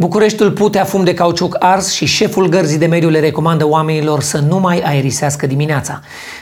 [0.00, 4.38] Bucureștiul putea fum de cauciuc ars și șeful gărzii de mediu le recomandă oamenilor să
[4.38, 6.00] nu mai aerisească dimineața.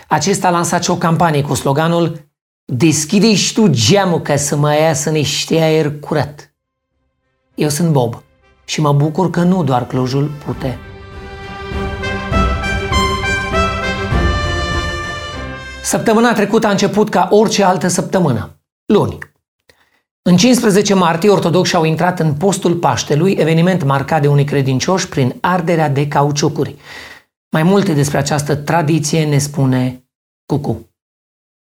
[0.08, 2.30] Acesta a lansat și o campanie cu sloganul
[2.64, 6.54] Deschide și tu geamul ca să mai iasă niște aer curat.
[7.54, 8.22] Eu sunt Bob
[8.64, 10.78] și mă bucur că nu doar Clujul pute.
[15.82, 18.60] Săptămâna trecută a început ca orice altă săptămână.
[18.86, 19.18] Luni,
[20.28, 25.38] în 15 martie, ortodoxi au intrat în postul Paștelui, eveniment marcat de unii credincioși prin
[25.40, 26.76] arderea de cauciucuri.
[27.50, 30.04] Mai multe despre această tradiție ne spune
[30.46, 30.90] Cucu.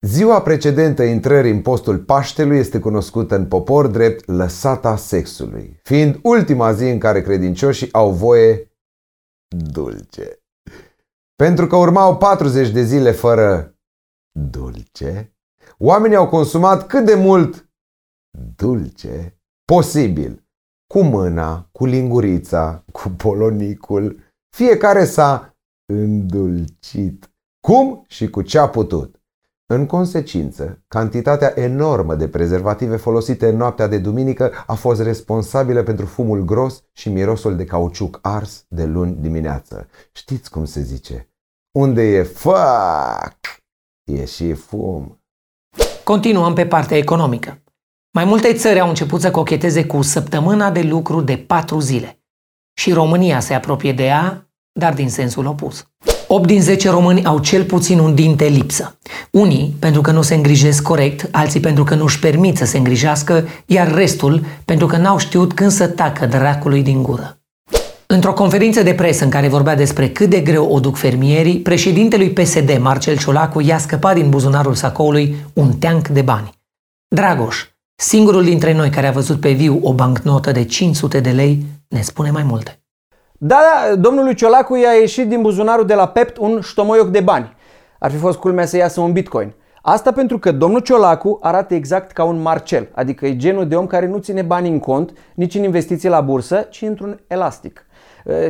[0.02, 6.74] Ziua precedentă intrării în postul Paștelui este cunoscută în popor drept lăsata sexului, fiind ultima
[6.74, 8.72] zi în care credincioșii au voie
[9.72, 10.40] dulce.
[11.36, 13.76] Pentru că urmau 40 de zile fără
[14.40, 15.36] dulce,
[15.78, 17.67] oamenii au consumat cât de mult
[18.56, 20.46] dulce posibil.
[20.94, 24.20] Cu mâna, cu lingurița, cu polonicul.
[24.56, 25.58] Fiecare s-a
[25.94, 27.32] îndulcit.
[27.60, 29.22] Cum și cu ce a putut.
[29.70, 36.06] În consecință, cantitatea enormă de prezervative folosite în noaptea de duminică a fost responsabilă pentru
[36.06, 39.88] fumul gros și mirosul de cauciuc ars de luni dimineață.
[40.12, 41.30] Știți cum se zice?
[41.72, 43.38] Unde e fac,
[44.04, 45.22] e și fum.
[46.04, 47.62] Continuăm pe partea economică.
[48.18, 52.20] Mai multe țări au început să cocheteze cu săptămâna de lucru de patru zile.
[52.74, 55.88] Și România se apropie de ea, dar din sensul opus.
[56.28, 58.98] 8 din 10 români au cel puțin un dinte lipsă.
[59.32, 62.78] Unii pentru că nu se îngrijesc corect, alții pentru că nu își permit să se
[62.78, 67.40] îngrijească, iar restul pentru că n-au știut când să tacă dracului din gură.
[68.06, 72.30] Într-o conferință de presă în care vorbea despre cât de greu o duc fermierii, președintelui
[72.30, 76.52] PSD, Marcel Ciolacu, i-a scăpat din buzunarul sacoului un teanc de bani.
[77.16, 77.66] Dragoș,
[78.00, 82.02] Singurul dintre noi care a văzut pe viu o bancnotă de 500 de lei ne
[82.02, 82.82] spune mai multe.
[83.32, 87.56] Da, da, domnului Ciolacu i-a ieșit din buzunarul de la Pept un ștomoioc de bani.
[88.00, 89.54] Ar fi fost culmea să iasă un bitcoin.
[89.82, 93.88] Asta pentru că domnul Ciolacu arată exact ca un Marcel, adică e genul de om
[93.88, 97.86] care nu ține bani în cont, nici în investiții la bursă, ci într-un elastic.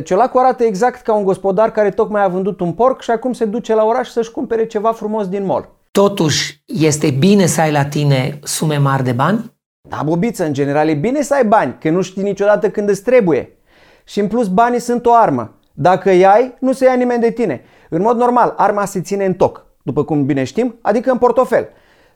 [0.04, 3.44] Ciolacu arată exact ca un gospodar care tocmai a vândut un porc și acum se
[3.44, 5.76] duce la oraș să-și cumpere ceva frumos din mall.
[5.90, 9.56] Totuși, este bine să ai la tine sume mari de bani?
[9.88, 13.02] Da, bobiță, în general e bine să ai bani, că nu știi niciodată când îți
[13.02, 13.58] trebuie.
[14.04, 15.58] Și în plus banii sunt o armă.
[15.72, 17.62] Dacă îi ai, nu se ia nimeni de tine.
[17.90, 21.68] În mod normal, arma se ține în toc, după cum bine știm, adică în portofel.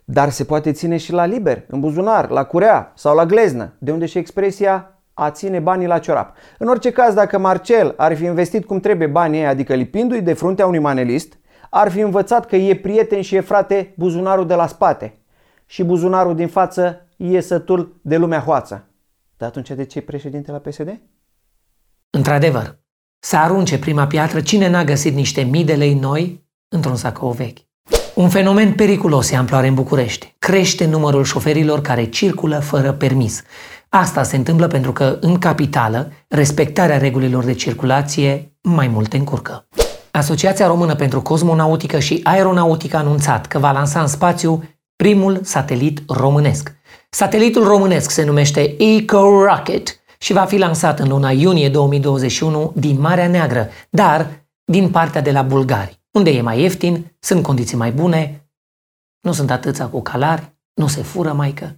[0.05, 3.93] Dar se poate ține și la liber, în buzunar, la curea sau la gleznă, de
[3.93, 6.37] unde și expresia a ține banii la ciorap.
[6.59, 10.33] În orice caz, dacă Marcel ar fi investit cum trebuie banii ei, adică lipindu-i de
[10.33, 11.39] fruntea unui manelist,
[11.75, 15.19] ar fi învățat că e prieten și e frate buzunarul de la spate
[15.67, 18.89] și buzunarul din față e sătul de lumea hoață.
[19.37, 21.01] Dar atunci de ce e președinte la PSD?
[22.11, 22.79] Într-adevăr,
[23.19, 27.59] să arunce prima piatră cine n-a găsit niște mii de lei noi într-un sacou vechi.
[28.15, 30.35] Un fenomen periculos se amploare în București.
[30.39, 33.43] Crește numărul șoferilor care circulă fără permis.
[33.89, 39.67] Asta se întâmplă pentru că în capitală respectarea regulilor de circulație mai mult încurcă.
[40.19, 44.65] Asociația Română pentru Cosmonautică și Aeronautică a anunțat că va lansa în spațiu
[44.97, 46.75] primul satelit românesc.
[47.11, 53.01] Satelitul românesc se numește Eco Rocket și va fi lansat în luna iunie 2021 din
[53.01, 57.93] Marea Neagră, dar din partea de la bulgari, unde e mai ieftin, sunt condiții mai
[57.93, 58.51] bune,
[59.21, 61.77] nu sunt atâția cu calari, nu se fură maică.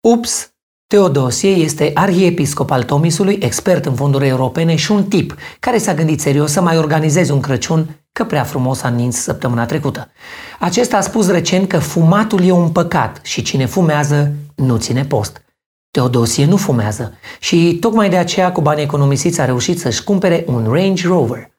[0.00, 0.54] Ups,
[0.94, 6.20] Teodosie este arhiepiscop al Tomisului, expert în fonduri europene și un tip care s-a gândit
[6.20, 10.10] serios să mai organizeze un Crăciun că prea frumos a nins săptămâna trecută.
[10.58, 15.44] Acesta a spus recent că fumatul e un păcat și cine fumează nu ține post.
[15.90, 20.72] Teodosie nu fumează și tocmai de aceea cu banii economisiți a reușit să-și cumpere un
[20.72, 21.50] Range Rover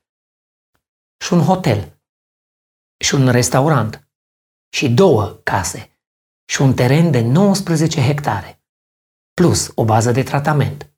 [1.23, 1.99] și un hotel
[2.97, 4.07] și un restaurant
[4.69, 5.99] și două case
[6.45, 8.58] și un teren de 19 hectare
[9.39, 10.91] plus o bază de tratament.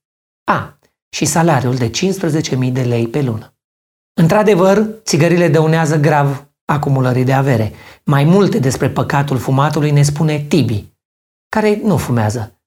[0.44, 0.78] A.
[1.10, 3.54] Și salariul de 15.000 de lei pe lună.
[4.14, 7.72] Într-adevăr, țigările dăunează grav acumulării de avere.
[8.06, 10.94] Mai multe despre păcatul fumatului ne spune Tibi,
[11.50, 12.62] care nu fumează,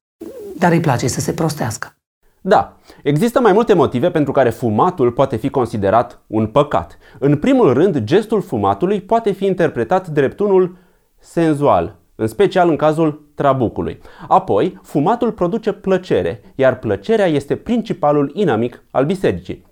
[0.58, 1.96] dar îi place să se prostească.
[2.40, 6.99] Da, există mai multe motive pentru care fumatul poate fi considerat un păcat.
[7.19, 10.76] În primul rând, gestul fumatului poate fi interpretat drept unul
[11.19, 14.00] senzual, în special în cazul trabucului.
[14.28, 19.66] Apoi, fumatul produce plăcere, iar plăcerea este principalul inamic al bisericii.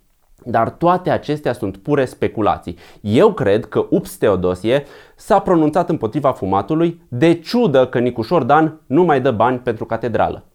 [0.44, 2.78] Dar toate acestea sunt pure speculații.
[3.00, 4.84] Eu cred că Ups Teodosie
[5.16, 10.46] s-a pronunțat împotriva fumatului de ciudă că Nicușor Dan nu mai dă bani pentru catedrală.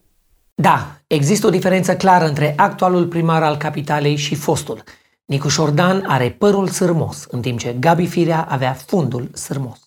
[0.56, 4.84] Da, există o diferență clară între actualul primar al capitalei și fostul.
[5.26, 9.87] Nicu Șordan are părul sârmos, în timp ce Gabi Firea avea fundul sârmos.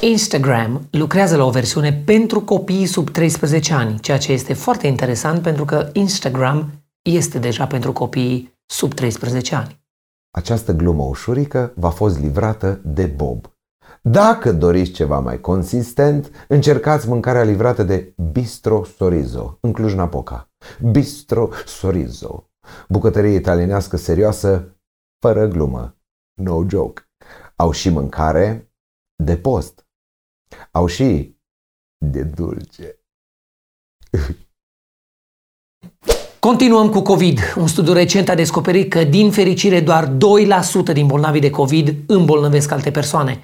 [0.00, 5.42] Instagram lucrează la o versiune pentru copiii sub 13 ani, ceea ce este foarte interesant
[5.42, 6.72] pentru că Instagram
[7.02, 9.80] este deja pentru copiii sub 13 ani.
[10.30, 13.50] Această glumă ușurică v-a fost livrată de Bob.
[14.02, 20.50] Dacă doriți ceva mai consistent, încercați mâncarea livrată de Bistro Sorizo, în Cluj-Napoca.
[20.90, 22.50] Bistro Sorizo,
[22.88, 24.76] bucătărie italienească serioasă,
[25.18, 25.96] fără glumă.
[26.40, 27.02] No joke.
[27.56, 28.70] Au și mâncare
[29.16, 29.86] de post.
[30.70, 31.36] Au și
[31.98, 32.98] de dulce.
[36.38, 37.40] Continuăm cu COVID.
[37.56, 42.70] Un studiu recent a descoperit că, din fericire, doar 2% din bolnavii de COVID îmbolnăvesc
[42.70, 43.42] alte persoane.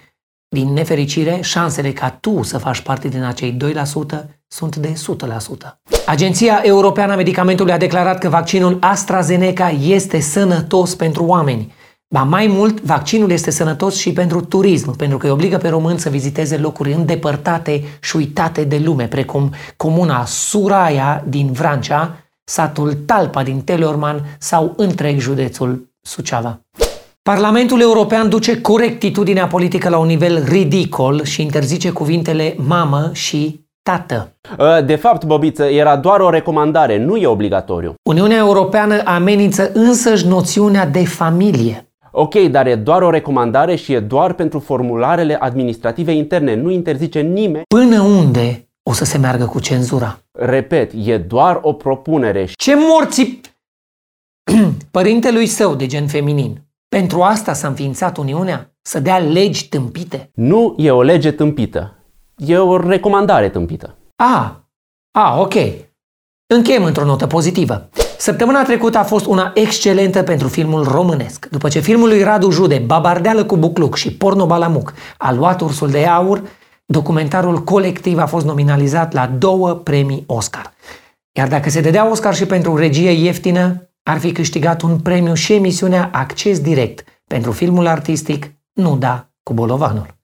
[0.48, 5.78] Din nefericire, șansele ca tu să faci parte din acei 2% sunt de 100%.
[6.06, 11.72] Agenția Europeană a Medicamentului a declarat că vaccinul AstraZeneca este sănătos pentru oameni.
[12.12, 15.98] Ba mai mult, vaccinul este sănătos și pentru turism, pentru că îi obligă pe români
[15.98, 23.42] să viziteze locuri îndepărtate și uitate de lume, precum comuna Suraia din Vrancea, satul Talpa
[23.42, 26.60] din Teleorman sau întreg județul Suceava.
[27.22, 34.36] Parlamentul European duce corectitudinea politică la un nivel ridicol și interzice cuvintele mamă și tată.
[34.58, 37.94] Ă, de fapt, Bobiță, era doar o recomandare, nu e obligatoriu.
[38.02, 41.86] Uniunea Europeană amenință însăși noțiunea de familie.
[42.14, 47.20] Ok, dar e doar o recomandare și e doar pentru formularele administrative interne, nu interzice
[47.20, 47.64] nimeni.
[47.68, 50.18] Până unde o să se meargă cu cenzura?
[50.30, 52.48] Repet, e doar o propunere.
[52.54, 53.40] Ce morții...
[54.90, 56.62] Părintelui său de gen feminin.
[56.88, 58.74] Pentru asta s-a înființat Uniunea?
[58.82, 60.30] Să dea legi tâmpite?
[60.34, 61.96] Nu e o lege tâmpită.
[62.36, 63.98] E o recomandare tâmpită.
[64.16, 64.66] A,
[65.18, 65.54] a, ok.
[66.54, 67.88] Încheiem într-o notă pozitivă.
[68.22, 71.48] Săptămâna trecută a fost una excelentă pentru filmul românesc.
[71.50, 75.90] După ce filmul lui Radu Jude, Babardeală cu bucluc și Porno Balamuc a luat ursul
[75.90, 76.42] de aur,
[76.86, 80.74] documentarul colectiv a fost nominalizat la două premii Oscar.
[81.32, 85.52] Iar dacă se dădea Oscar și pentru regie ieftină, ar fi câștigat un premiu și
[85.52, 90.21] emisiunea Acces Direct pentru filmul artistic Nu da cu bolovanul.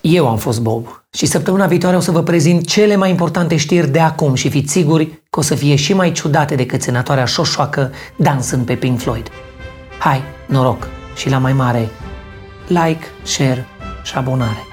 [0.00, 3.88] Eu am fost Bob și săptămâna viitoare o să vă prezint cele mai importante știri
[3.88, 7.92] de acum și fiți siguri că o să fie și mai ciudate decât senatoarea șoșoacă
[8.16, 9.28] dansând pe Pink Floyd.
[9.98, 11.88] Hai, noroc și la mai mare,
[12.66, 13.66] like, share
[14.02, 14.66] și abonare.